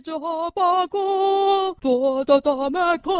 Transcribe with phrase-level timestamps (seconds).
[0.00, 3.12] 一只哈巴狗躲到大门口。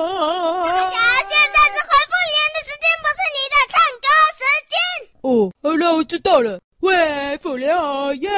[0.65, 0.97] 大侠，
[1.29, 4.09] 现在是回复留言的时间，不是你的唱歌
[4.39, 4.41] 时
[4.71, 4.73] 间。
[5.21, 5.29] 哦，
[5.63, 6.59] 好了，我知道了。
[6.81, 7.69] 回复留
[8.15, 8.33] 言，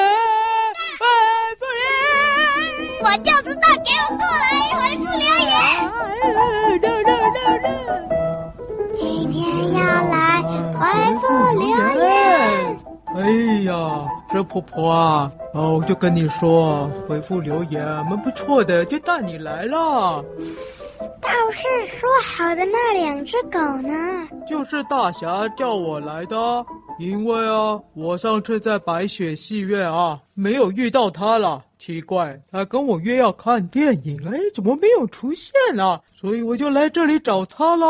[0.99, 1.05] 回
[1.57, 1.83] 复留
[2.83, 5.47] 言，我就知道，给我过来回复留言。
[6.33, 6.35] 来
[6.83, 7.15] 来来
[7.59, 7.65] 来，
[8.93, 10.83] 今天要来回
[11.21, 11.23] 复
[11.61, 11.63] 留
[12.03, 12.11] 言。
[13.15, 13.17] 哎
[13.63, 13.71] 呀，
[14.33, 20.23] 这婆婆啊，哦，我就跟你说，回复留言蛮不错的，就带你来了。
[21.21, 23.93] 倒是说好的那两只狗呢？
[24.47, 26.65] 就是大侠叫我来的，
[26.97, 31.63] 因为啊，我上次在白雪戏院啊，没有遇到他了。
[31.77, 35.99] 奇怪，他跟我约要看电影，哎，怎么没有出现啊？
[36.13, 37.85] 所以我就来这里找他了。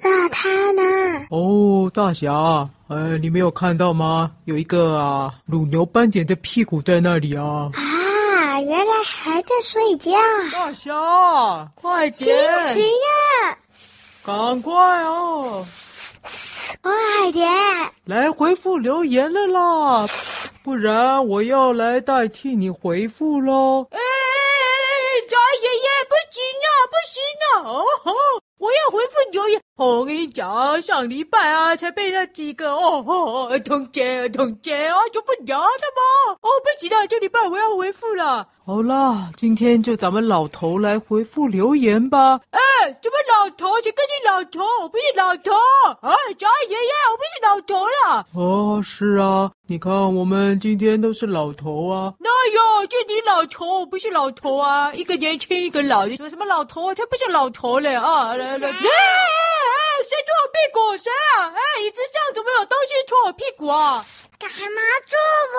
[0.00, 0.82] 那他呢？
[1.30, 4.30] 哦，大侠，哎，你没有看到吗？
[4.44, 7.68] 有一个啊，乳牛斑点的屁股在那里啊。
[7.74, 10.12] 啊，原来还在睡觉。
[10.52, 12.58] 大侠，快点！
[12.68, 12.84] 醒醒
[13.42, 13.58] 啊！
[14.24, 15.66] 赶快哦！
[16.80, 17.50] 快点！
[18.04, 20.06] 来回复留言了啦！
[20.62, 23.88] 不然我要来代替你回复喽！
[23.90, 23.98] 哎，
[25.28, 27.50] 大爷爷，不行啊，不行啊！
[27.68, 28.14] 哦吼，
[28.58, 29.60] 我要回复留言。
[29.76, 36.38] 哦，我跟你讲，上礼拜啊，才被那几个哦哦儿童节儿童节啊，就不聊了吗？
[36.42, 38.46] 哦，不行了，这礼拜我要回复了。
[38.64, 42.40] 好啦，今天就咱们老头来回复留言吧。
[42.50, 42.60] 哎，
[43.02, 43.66] 怎么老头？
[43.82, 44.60] 谁跟你老头？
[44.80, 45.50] 我不是老头。
[46.02, 48.26] 哎，家爷爷，我不是老头了。
[48.32, 52.14] 哦，是啊，你看我们今天都是老头啊。
[52.20, 52.86] 那有？
[52.86, 54.92] 就你老头，我不是老头啊。
[54.94, 56.84] 一个年轻，一个老，你说什么老头？
[56.84, 58.34] 我才不是老头嘞啊！
[58.34, 58.72] 来来来。
[60.04, 60.96] 谁戳我屁股？
[60.96, 61.48] 谁啊？
[61.48, 64.04] 哎，椅子上怎么有东西戳我屁股啊？
[64.38, 65.16] 干嘛戳
[65.54, 65.58] 我？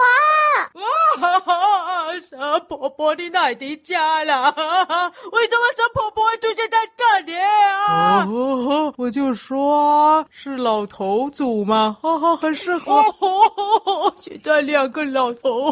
[0.76, 0.86] 啊
[1.18, 2.20] 哈哈！
[2.20, 4.54] 蛇婆婆，你哪里家了？
[5.32, 8.26] 为什么蛇婆婆会出现在这里啊？
[8.30, 12.94] 哦，我就说是老头组嘛，哈哈，很适合。
[13.20, 15.70] 哦，现在两个老头，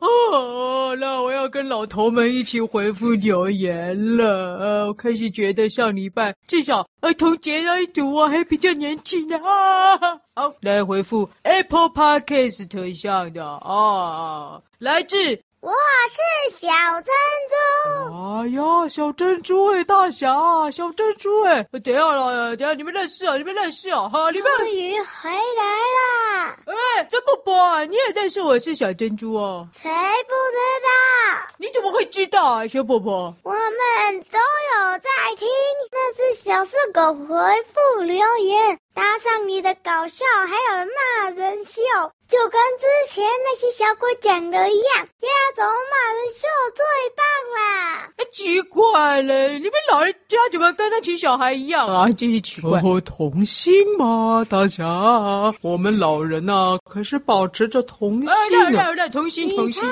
[0.00, 4.58] 哦，那我跟老头们一起回复留言了。
[4.58, 9.98] 呃，我开始觉得上礼拜至少儿童节那一组我还比较年轻呢啊。
[10.36, 15.43] 好，来回复 Apple Podcast 上的啊，来自。
[15.64, 15.72] 我
[16.10, 16.68] 是小
[17.00, 17.14] 珍
[17.48, 18.12] 珠。
[18.12, 20.28] 哎呀，小珍珠哎，大侠，
[20.70, 22.54] 小珍珠哎，等下了？
[22.54, 23.34] 等下你们认识啊？
[23.38, 24.06] 你们认识啊？
[24.06, 26.54] 哈，你们终于回来啦。
[26.66, 29.66] 哎，珍宝宝，你也认识我是小珍珠哦？
[29.72, 31.48] 谁不知道？
[31.56, 33.34] 你怎么会知道啊，小宝宝？
[33.42, 35.08] 我们都有在
[35.38, 35.48] 听
[35.90, 41.82] 那只小色狗回复留言，搭上你的搞笑，还有骂人秀。
[42.26, 46.84] 就跟之前那些小鬼讲的一样，家中骂人秀最
[47.14, 47.24] 棒
[47.54, 48.08] 啦！
[48.16, 52.08] 哎，奇怪嘞，你们老人家怎么跟那群小孩一样啊？
[52.12, 52.80] 真是奇怪。
[52.80, 54.84] 哦，童心嘛，大侠，
[55.60, 58.70] 我们老人呐、啊，可是保持着童心的。
[58.70, 59.82] 来来来，童心童心。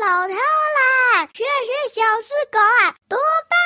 [0.00, 3.18] 老套啦，学学小狮狗啊，多
[3.48, 3.56] 棒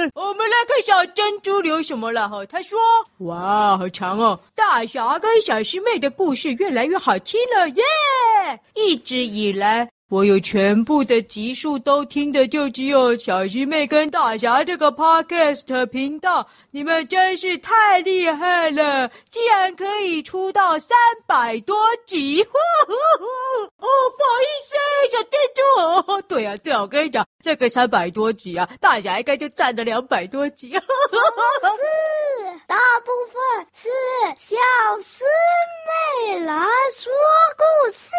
[0.00, 0.10] 啊！
[0.14, 2.44] 我们来看小珍珠留什么了哈？
[2.46, 2.78] 他说
[3.26, 4.40] ：“哇，好长哦！
[4.54, 7.82] 大侠跟小师妹的故事越来越好听了耶！
[8.74, 16.48] 一直以来，我有全部的集数都听的，就只有小师妹跟大侠这个 podcast 频道。
[16.70, 20.96] 你们真是太厉害了，竟然可以出到三
[21.26, 21.74] 百多
[22.04, 22.42] 集！
[22.42, 22.48] 哦，
[23.78, 23.88] 不好
[24.42, 24.76] 意思，
[25.10, 26.12] 小珍珠。
[26.12, 30.70] 哦，对啊，对啊，我跟你讲，这个三百多集啊，大侠应该就占了两百多集。
[30.72, 30.80] 是，
[32.66, 33.88] 大部分是
[34.36, 34.56] 小
[35.00, 35.24] 师
[36.26, 36.54] 妹来
[36.94, 37.10] 说
[37.56, 38.10] 故事，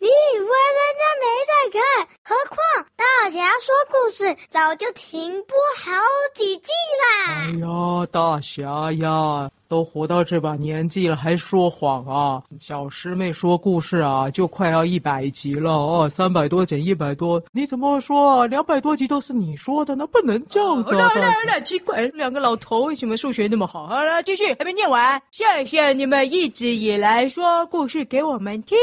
[0.00, 0.50] 你以为人
[0.98, 2.08] 家没在看？
[2.24, 2.58] 何况
[2.96, 6.02] 大侠说故事早就停播好
[6.34, 7.67] 几季啦。
[7.68, 9.50] 呀，大侠呀！
[9.68, 12.42] 都活到这把年纪了，还说谎啊！
[12.58, 18.46] 小师妹说故事啊，就快要一百集了哦，三百多减一百多，你怎么说？
[18.46, 20.94] 两百多集都是你说的，那不能这样子。
[20.94, 23.86] 来来来，奇怪，两个老头为什么数学那么好？
[23.86, 25.20] 好了，继续，还没念完。
[25.30, 28.78] 谢谢你们一直以来说故事给我们听。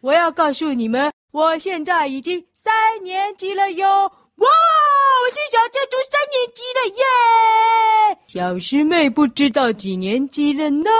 [0.00, 2.72] 我要告诉你们，我现在已经三
[3.04, 4.10] 年级了哟。
[4.36, 8.18] 哇，我是小珍珠三年级了耶！
[8.26, 10.90] 小师妹不知道几年级了呢？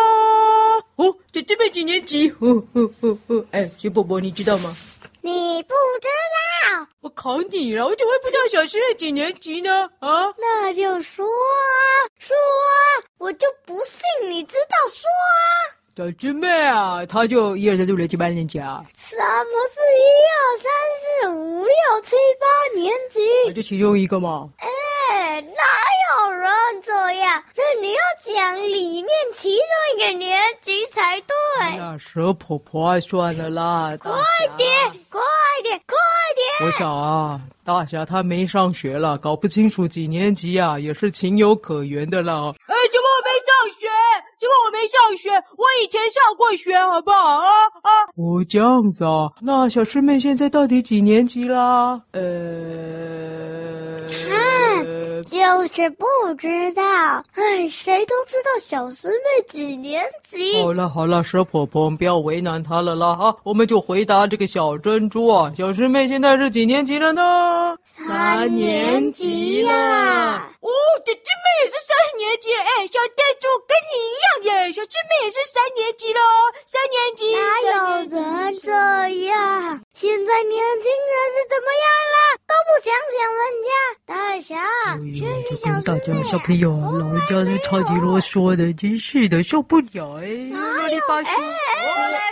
[0.96, 2.30] 哦，小师妹几年级？
[2.40, 3.44] 哦哦哦哦！
[3.50, 4.74] 哎，小宝宝，你知道吗？
[5.20, 6.08] 你不知
[6.76, 6.86] 道？
[7.00, 9.90] 我考你了，我怎么会不知道小师妹几年级呢？
[9.98, 10.32] 啊？
[10.38, 15.82] 那就说啊，说啊，我就不信你知道说啊。
[15.96, 18.84] 小师妹啊，他就一二三四五六七八年级啊。
[18.96, 19.22] 什么
[19.70, 20.02] 是一
[20.34, 21.70] 二三四五六
[22.02, 22.46] 七八
[22.76, 23.20] 年级？
[23.46, 24.50] 那就其中一个嘛。
[24.58, 24.66] 哎，
[25.40, 25.62] 哪
[26.26, 26.50] 有人
[26.82, 27.42] 这样？
[27.56, 29.66] 那你要讲里面其中
[29.96, 31.34] 一个年级才对。
[31.76, 33.96] 那，蛇婆婆，算了啦。
[34.00, 34.12] 快
[34.56, 34.68] 点，
[35.10, 35.20] 快
[35.62, 35.96] 点，快
[36.34, 36.66] 点！
[36.66, 42.52] 我想啊，大侠他没上学了，搞不清楚几年级啊，也是情有可原的啦。
[42.66, 43.88] 哎，怎么我没上学？
[44.38, 45.30] 怎么我没上学？
[45.56, 47.48] 我以前上过学，好不好啊？
[47.82, 47.90] 啊！
[48.16, 52.00] 哦，这样子啊，那小师妹现在到底几年级啦？
[52.12, 53.43] 呃。
[55.24, 55.38] 就
[55.72, 56.06] 是不
[56.38, 56.82] 知道，
[57.34, 60.62] 哎，谁都知道小师妹几年级。
[60.62, 67.76] 好了好了，蛇婆婆，不要为难她了啦哈，我们就回答这个小珍珠啊，小师妹现在是几年级了呢？
[67.84, 70.50] 三年级啦。
[70.60, 70.68] 哦，
[71.04, 76.20] 姐姐妹也是三年级，哎，小珍珠跟你一样耶，小师妹也是三年级喽，
[76.66, 77.32] 三年级。
[77.34, 77.74] 哪有
[78.10, 78.70] 人这
[79.26, 79.80] 样？
[79.94, 82.16] 现在年轻人是怎么样了？
[82.46, 83.68] 都不想想人家。
[84.06, 84.52] 大侠。
[85.14, 85.22] 就
[85.58, 90.26] 跟大家小朋友，老人家是超级啰嗦的，真是的，受不了哎！
[90.52, 90.58] 我
[91.22, 91.28] 呢。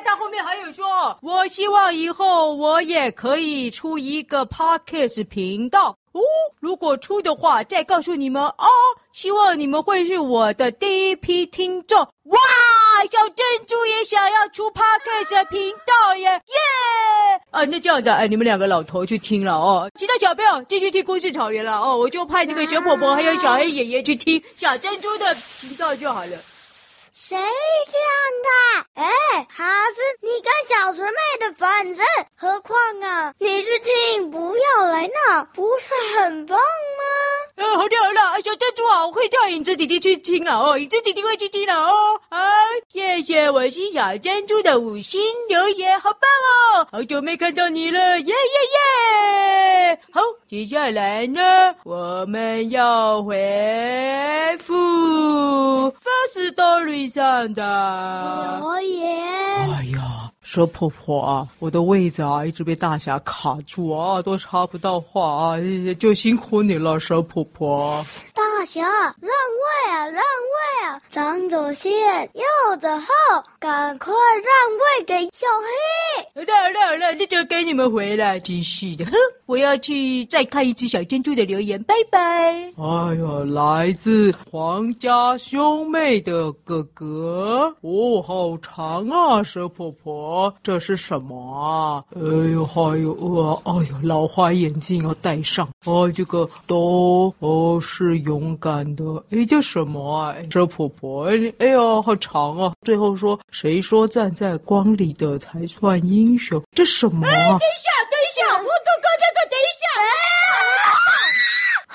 [0.04, 6.20] 他后面还有说，我希望以后我也可以出一个 podcast 频道哦，
[6.60, 8.66] 如果出的话，再告诉你们哦。
[9.12, 12.38] 希望你们会是我的第一批听众哇！
[13.10, 16.40] 小珍珠也想要出 podcast 频道耶耶！
[17.50, 26.36] 啊，那这样子，哎，你们两个老头去听了哦，其他小朋友继续听故事草原了哦，我就派那个小婆婆还有小黑爷爷去听小珍珠的频道就好了。
[27.14, 28.08] 谁这样
[28.42, 28.50] 的？
[28.94, 32.02] 哎，他是你跟小纯妹的粉丝，
[32.36, 36.58] 何况啊，你去听，不要来闹，不是很棒
[37.74, 42.20] 好了好了，小珍珠啊，我会叫影子弟弟去听了哦，影子弟弟会去听了哦。
[42.30, 42.38] 好，
[42.88, 46.20] 谢谢我是小珍珠的五星留言，好棒
[46.82, 50.00] 哦，好久没看到你了，耶耶耶！
[50.12, 53.36] 好，接下来呢，我们要回
[54.58, 54.74] 复
[56.34, 59.18] Firstory 上的留言。
[59.70, 60.21] 哎呀。
[60.42, 65.56] 蛇婆婆啊，我的位子啊一直被大侠卡住啊，都插不到话啊，
[65.98, 68.04] 就辛苦你了，蛇婆婆。
[68.64, 71.00] 侠，让位啊，让位啊！
[71.10, 71.92] 长者先，
[72.34, 73.06] 幼者后，
[73.58, 76.22] 赶快让位给小黑。
[76.34, 79.12] 好了好了好了，这就给你们回来，真是的，哼！
[79.46, 82.18] 我要去再看一只小珍珠的留言，拜拜。
[82.18, 90.52] 哎呀，来自皇家兄妹的哥哥，哦，好长啊，蛇婆婆。
[90.62, 92.04] 这是什么啊？
[92.14, 95.68] 哎呦，还有呃，哎呦，老花眼镜要戴上。
[95.84, 98.18] 哦，这个都哦是
[98.58, 99.04] 感的。
[99.30, 100.34] 哎，这什么啊？
[100.50, 102.72] 这婆婆，哎，哎呦，好长啊！
[102.82, 106.62] 最后说，谁说站在光里的才算英雄？
[106.72, 107.26] 这什么？
[107.26, 109.84] 哎，等一下，等一下，我哥哥，这个等一下。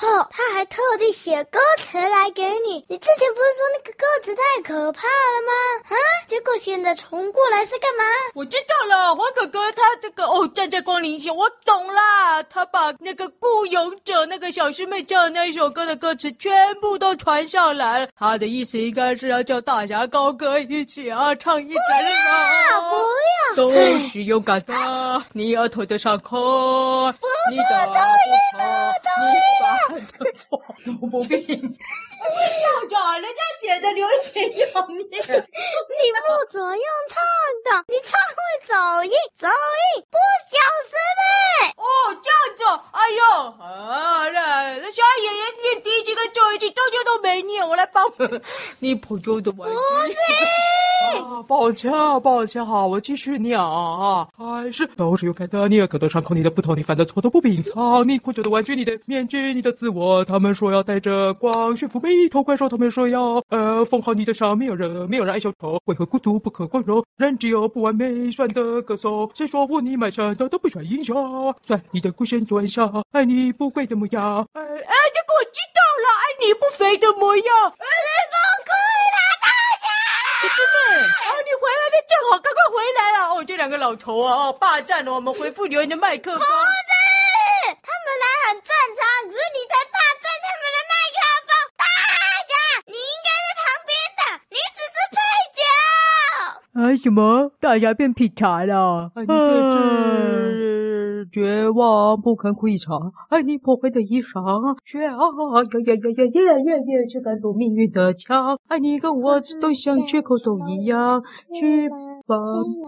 [0.00, 2.84] 哦，他还特地写歌词来给你。
[2.88, 5.52] 你之前不是说那个歌词太可怕了吗？
[5.90, 5.96] 啊，
[6.26, 8.04] 结果现在重过来是干嘛？
[8.34, 12.42] 我知道了，黄可哥他这个哦，站在光临下，我懂啦。
[12.44, 18.08] 他把那个孤勇者那个小师妹叫的那一首歌的歌词全部都传上来了。
[18.16, 22.80] 他的意思应该是要叫大侠高歌一起啊，唱一整首。
[22.88, 23.72] 不要，都
[24.12, 24.72] 是勇敢的，
[25.32, 28.92] 你额头的伤口，不是，你的头晕了，头晕了。
[28.92, 28.97] 错，
[31.00, 31.36] 我不必。
[31.46, 35.22] 校长，人家写的留言要命，你不
[36.50, 37.22] 准用唱
[37.64, 40.18] 的，你唱会走音，走音不
[40.50, 41.20] 小师妹。
[41.76, 41.84] 哦，
[42.22, 42.60] 这样子，
[42.92, 43.20] 哎呦，
[43.52, 48.04] 好了，那小爷爷念第一句跟最后一句，中间都没念，我来帮
[48.80, 49.76] 你普通的玩具。
[49.76, 50.14] 不是。
[51.42, 67.04] 抱歉啊，抱歉哈，我继续念啊，还是都是勇敢的，你的额头上扣你的不同，你犯的错都不隐藏，你苦救的玩具，你的面具，你的自我，他们说要带着光驯服每一头怪兽，他们说要呃缝好你的伤，没有人，没有人爱小丑，为何孤独不可光荣？
[67.16, 71.54] 人只有不完美，算的歌颂，谁说我你满身的都不算英雄？
[71.62, 78.72] 算你的孤身转向，爱你不跪的模样，哎哎，这个我知道了，爱你不肥的模样，哎，是崩溃
[80.58, 80.66] 了，大侠。
[80.66, 83.44] 小师妹，哦，你回来的正好，赶快回来了哦！
[83.44, 86.40] 这两个老头啊，哦，霸占了我们回复留言的麦克风。
[86.40, 86.52] 不是，
[87.82, 91.50] 他们来很正常，只是你才霸占他们的麦克风。
[91.76, 91.84] 大
[92.48, 92.52] 侠，
[92.86, 95.16] 你应该在旁边的，你只是配
[95.54, 95.60] 角。
[96.74, 96.80] 啊？
[97.02, 97.50] 什么？
[97.60, 99.10] 大侠变劈柴了？
[99.14, 99.70] 啊，你这是
[101.32, 103.12] 绝望，不堪回肠。
[103.28, 105.20] 爱你破坏的衣裳，却啊呀
[105.86, 108.58] 呀呀呀呀呀呀，却感动命运的枪。
[108.68, 111.22] 爱你跟我都像缺口都一样，
[111.58, 111.88] 去
[112.26, 112.36] 吧，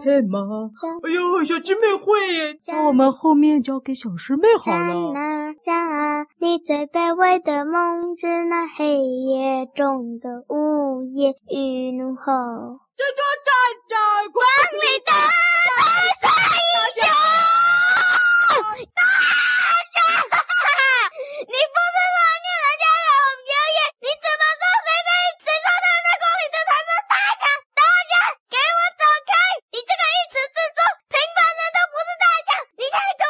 [0.03, 0.69] 配吗。
[1.03, 2.59] 哎呦，小师妹会！
[2.67, 5.13] 那我们后面交给小师妹好了。
[5.63, 12.23] 让你最卑微的梦，是那黑夜中的呜咽与怒吼。
[12.95, 13.49] 这座战
[13.89, 13.97] 场，
[14.31, 14.39] 光
[14.77, 17.01] 里的英雄，
[18.93, 19.01] 大
[19.91, 19.97] 侠，
[21.49, 23.09] 你不是说你人家有
[23.41, 25.09] 表演，你怎么说谁在
[25.41, 27.43] 谁说他在光里的才是大侠？
[27.73, 28.13] 大侠，
[28.53, 29.33] 给我走开！
[29.73, 33.25] 你这个一词是说平凡人都不是大侠，你太突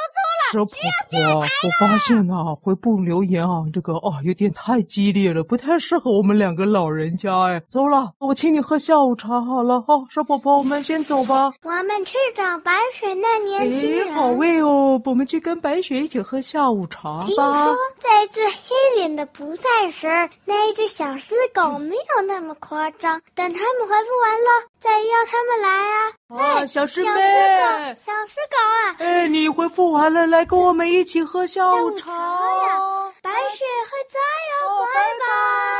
[0.52, 0.66] 出了。
[0.66, 0.74] 婆
[1.10, 1.46] 婆，我
[1.80, 7.62] 发现啊，回复留言啊，这个哦有点太激烈了，不太适合我们两个老人家哎。
[7.70, 11.54] 走了，我请你喝下午茶好了哈，小婆婆，我们先走吧。
[11.64, 14.10] 我们去找白雪那年轻人。
[14.10, 17.26] 哎，好味哦，我们去跟白雪一起喝下午茶吧。
[17.26, 20.08] 听说这只黑脸的不在时，
[20.46, 23.22] 那一只小狮狗没有那么夸张。
[23.36, 26.10] 等他们回复完了，再邀他们来啊。
[26.30, 28.96] 啊，哎，小师妹，小师狗，小狮狗啊！
[28.98, 32.08] 哎，你恢复完了，来跟我们一起喝下午茶。
[32.08, 32.82] 茶呀，
[33.22, 34.20] 白雪会在
[34.66, 35.26] 哦，拜拜。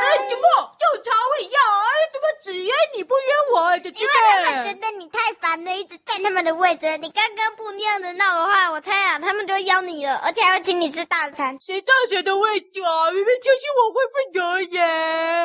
[0.06, 0.44] 哎，怎么
[0.78, 1.60] 就茶会要？
[2.22, 3.78] 哎，怎么只约你不约我？
[3.80, 6.86] 这因为他们觉得你太烦了，一直占他们的位置。
[6.98, 11.58] 你刚刚不那样子闹的话，我猜啊，他们就邀你了，而且还会请你吃大餐。
[11.60, 13.10] 谁占谁的位置啊？
[13.12, 14.88] 明明就是我恢复留言。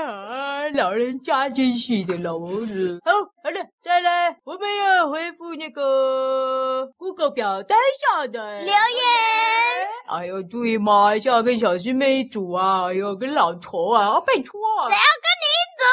[0.07, 3.01] 啊，老人家真是的，老子。
[3.05, 8.77] 好，好了，再来，我们要回复那个 Google 表单上的留言。
[10.09, 14.89] 哎呦，注意嘛，要跟小师妹一组啊，哎呦，跟老头啊，拜托啊。
[14.89, 15.85] 谁要跟你一组？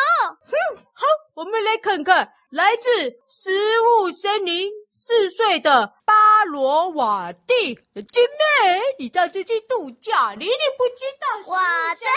[0.45, 3.51] 哼，好，我们来看看，来自食
[3.81, 11.37] 物森林四岁的巴罗瓦蒂的姐妹，你到这去度假，你一定不知道。
[11.51, 11.57] 我
[11.95, 12.11] 知道。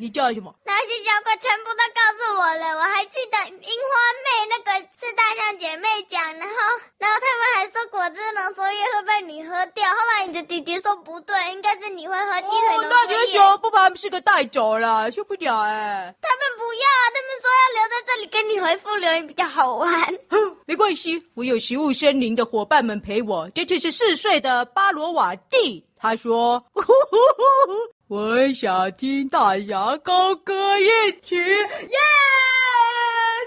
[0.00, 0.54] 你叫什么？
[0.64, 3.92] 那些小鬼全部都告诉我了，我还记得樱花
[4.24, 6.56] 妹那个是大象姐妹讲，然后
[6.96, 12.88] 然后他们还说果汁浓缩液会被你喝掉，后来你的弟弟说不对，应该是你会喝鸡腿浓缩液。
[12.88, 16.14] 哦，那你说不把他们四个带走了，受不了哎！
[16.22, 19.90] 他们不要，他们说要留在这里跟你回复留言比较好玩。
[20.30, 23.50] 哼， 没关系，我有食物森林的伙伴们陪我。
[23.50, 26.64] 这次是四岁的巴罗瓦蒂，他说。
[26.72, 30.84] 呼呼呼呼我想听大侠高歌一
[31.22, 31.96] 曲，耶！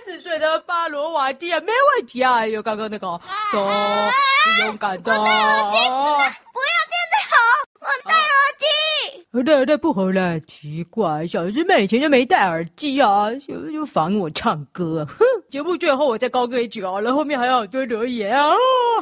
[0.05, 3.19] 四岁的巴罗瓦蒂啊，没问题啊，有刚刚那个，
[3.51, 4.09] 多、啊、
[4.61, 5.11] 勇敢的。
[5.11, 7.35] 我戴耳机，不要现在吼，
[7.81, 9.27] 我戴耳机。
[9.33, 15.05] 好的，那不好了，奇怪，小师妹以前就没戴耳机啊，就就烦我唱歌。
[15.09, 18.51] 哼，节目最后我再高歌一曲啊，然后后面还要多留言啊。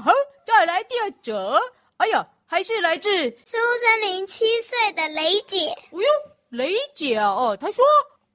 [0.04, 0.12] 好，
[0.44, 1.62] 再来第二则。
[1.98, 2.26] 哎呀。
[2.52, 3.10] 还是来自
[3.46, 5.70] 苏森林七岁的雷姐。
[5.70, 6.04] 哎呦，
[6.50, 7.82] 雷姐啊，哦，她说，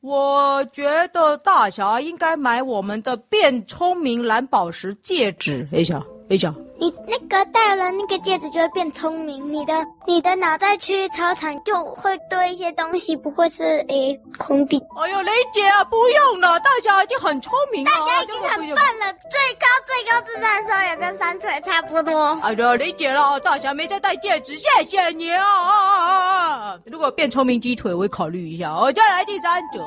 [0.00, 5.68] 我觉得大侠应该买我们的变聪明蓝宝石戒指。
[5.70, 5.84] 等一
[6.26, 6.54] 下，等一下。
[6.78, 9.72] 你那个戴了那个戒指就会变聪明，你的
[10.06, 14.76] 你的脑袋去操场就会堆一些东西，不会是诶空地。
[14.94, 22.38] 哎呦，雷姐啊，不用了，大侠已经很聪明了，大家已经很笨了，最高最高智商的时候也跟三岁差不多。
[22.42, 26.78] 哎呦，雷姐了，大侠没再戴戒指，谢谢你啊啊啊啊！
[26.84, 28.92] 如果变聪明鸡腿，我会考虑一下哦。
[28.92, 29.80] 再来第三者，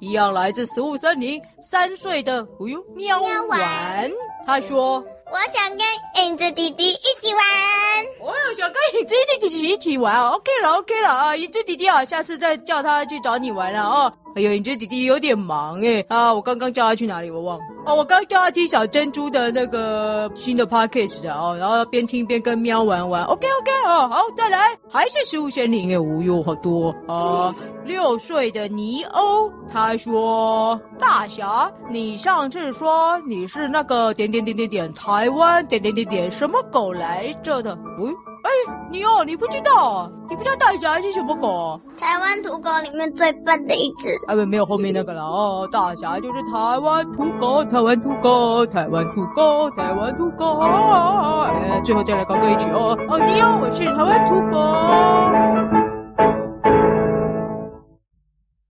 [0.00, 4.10] 一样来自食物森林，三岁的，哎呦，喵丸，
[4.44, 5.04] 他说。
[5.28, 7.42] 我想跟影子弟弟一起玩。
[8.20, 10.28] 我也想跟影子弟弟一起玩。
[10.30, 14.12] OK 了，OK 了啊，影子弟弟啊，下次再叫他去找你玩了哦。
[14.36, 17.64] 哎呦，你这弟弟有点忙哎啊，我刚刚叫他去哪里我忘了。
[17.86, 23.24] 哦，我刚叫他听小珍珠的那个新的 podcast 的哦，然后边听边跟喵玩玩。
[23.24, 27.54] OK OK 哦，好，再来，还是食物森林哎，无忧好多啊。
[27.86, 37.74] 六岁的尼欧他说：“大侠，你上次说你是那个点点点点点台湾点点点点什么狗来着的？
[37.98, 38.12] 喂。”
[38.46, 38.48] 哎，
[38.92, 40.08] 你哦，你不知道？
[40.30, 41.80] 你不知道大侠是什么狗？
[41.98, 44.10] 台湾土狗里面最笨的一只。
[44.28, 45.68] 啊，不，没有后面那个了哦。
[45.72, 50.60] 大侠就是台湾土狗，台湾土狗，台湾土狗，台湾土狗。
[50.60, 52.96] 哎，最后再来高歌一曲哦。
[53.08, 55.75] 哦，你好，我是台湾土狗。